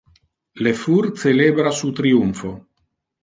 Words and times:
Le 0.67 0.71
fur 0.79 1.09
celebra 1.25 1.75
su 1.81 1.91
triumpho. 1.99 2.55